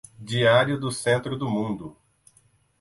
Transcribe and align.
Diário 0.17 0.79
do 0.79 0.91
Centro 0.91 1.37
do 1.37 1.47
Mundo 1.47 1.95